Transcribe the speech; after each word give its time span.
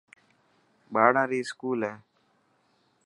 ٻاڙا 0.93 1.23
ري 1.31 1.39
اسڪول 1.43 1.79
هي. 1.87 1.93